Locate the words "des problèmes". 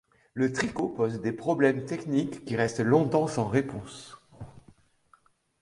1.21-1.85